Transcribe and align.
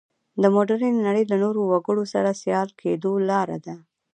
د 0.41 0.43
مډرنې 0.55 1.01
نړۍ 1.07 1.23
له 1.31 1.37
نورو 1.43 1.61
وګړو 1.71 2.03
سره 2.13 2.37
سیال 2.41 2.69
کېدو 2.81 3.11
لاره 3.29 3.57
ده. 3.65 3.75